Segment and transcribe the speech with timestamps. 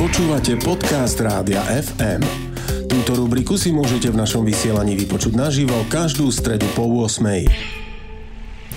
[0.00, 2.24] Počúvate podcast Rádia FM.
[2.88, 7.20] Túto rubriku si môžete v našom vysielaní vypočuť naživo každú stredu po 8.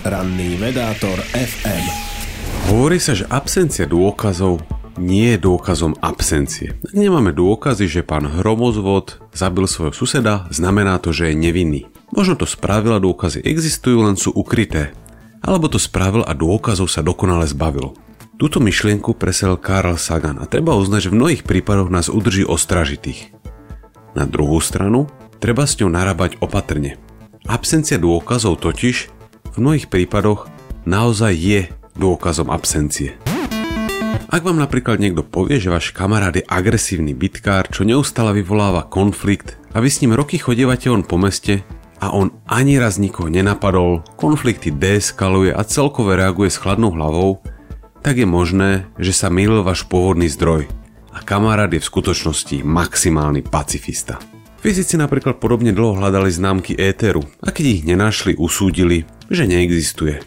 [0.04, 1.84] Ranný vedátor FM.
[2.68, 4.68] Hovorí sa, že absencia dôkazov
[5.00, 6.76] nie je dôkazom absencie.
[6.92, 11.88] Nemáme dôkazy, že pán Hromozvod zabil svojho suseda, znamená to, že je nevinný.
[12.12, 14.92] Možno to spravil a dôkazy existujú, len sú ukryté.
[15.40, 18.03] Alebo to spravil a dôkazov sa dokonale zbavil.
[18.34, 23.30] Túto myšlienku presel Karl Sagan a treba uznať, že v mnohých prípadoch nás udrží ostražitých.
[24.18, 25.06] Na druhú stranu,
[25.38, 26.98] treba s ňou narábať opatrne.
[27.46, 28.96] Absencia dôkazov totiž
[29.54, 30.50] v mnohých prípadoch
[30.82, 31.60] naozaj je
[31.94, 33.14] dôkazom absencie.
[34.34, 39.54] Ak vám napríklad niekto povie, že váš kamarát je agresívny bitkár, čo neustále vyvoláva konflikt
[39.70, 41.62] a vy s ním roky chodievate on po meste
[42.02, 47.38] a on ani raz nikoho nenapadol, konflikty deeskaluje a celkové reaguje s chladnou hlavou,
[48.04, 50.68] tak je možné, že sa mýlil váš pôvodný zdroj
[51.08, 54.20] a kamarát je v skutočnosti maximálny pacifista.
[54.60, 60.20] Fyzici napríklad podobne dlho hľadali známky éteru a keď ich nenašli, usúdili, že neexistuje.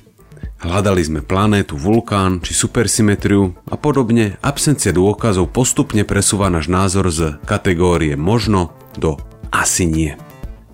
[0.58, 7.38] Hľadali sme planétu, vulkán či supersymetriu a podobne, absencia dôkazov postupne presúva náš názor z
[7.46, 9.22] kategórie možno do
[9.54, 10.18] asi nie.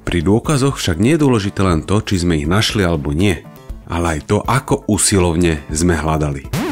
[0.07, 3.43] Pri dôkazoch však nie je dôležité len to, či sme ich našli alebo nie,
[3.91, 6.62] ale aj to, ako usilovne sme hľadali.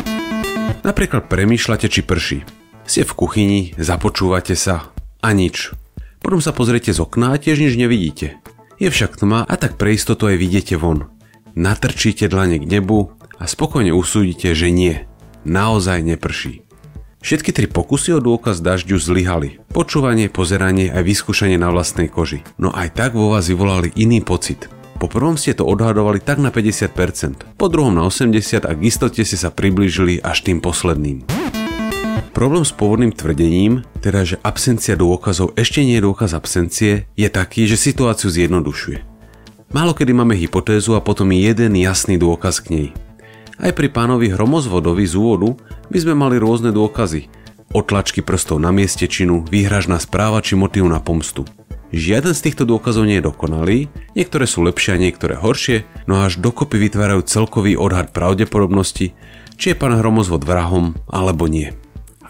[0.81, 2.39] Napríklad premýšľate, či prší.
[2.89, 4.89] Ste v kuchyni, započúvate sa
[5.21, 5.71] a nič.
[6.21, 8.41] Potom sa pozriete z okna a tiež nič nevidíte.
[8.81, 11.09] Je však tma a tak pre istotu aj vidíte von.
[11.53, 15.05] Natrčíte dlane k nebu a spokojne usúdite, že nie.
[15.45, 16.65] Naozaj neprší.
[17.21, 19.61] Všetky tri pokusy o dôkaz dažďu zlyhali.
[19.69, 22.41] Počúvanie, pozeranie aj vyskúšanie na vlastnej koži.
[22.57, 24.66] No aj tak vo vás vyvolali iný pocit.
[25.02, 29.25] Po prvom ste to odhadovali tak na 50%, po druhom na 80% a k istote
[29.25, 31.25] ste sa priblížili až tým posledným.
[32.38, 37.66] Problém s pôvodným tvrdením, teda že absencia dôkazov ešte nie je dôkaz absencie, je taký,
[37.66, 39.02] že situáciu zjednodušuje.
[39.73, 42.88] Málo kedy máme hypotézu a potom jeden jasný dôkaz k nej.
[43.57, 45.57] Aj pri pánovi Hromozvodovi z úvodu
[45.89, 47.25] by sme mali rôzne dôkazy.
[47.73, 51.50] Otlačky prstov na mieste činu, výhražná správa či motív na pomstu.
[51.91, 56.40] Žiaden z týchto dôkazov nie je dokonalý, niektoré sú lepšie a niektoré horšie, no až
[56.40, 59.12] dokopy vytvárajú celkový odhad pravdepodobnosti,
[59.59, 61.75] či je pán Hromozvod vrahom alebo nie.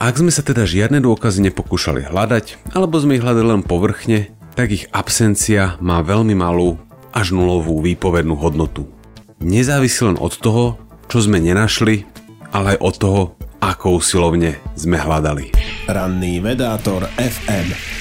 [0.02, 4.74] Ak sme sa teda žiadne dôkazy nepokúšali hľadať, alebo sme ich hľadali len povrchne, tak
[4.74, 6.82] ich absencia má veľmi malú
[7.14, 8.90] až nulovú výpovednú hodnotu.
[9.38, 12.10] Nezávisí len od toho, čo sme nenašli,
[12.50, 13.22] ale aj od toho,
[13.62, 15.54] ako usilovne sme hľadali.
[15.86, 18.01] Ranný vedátor FM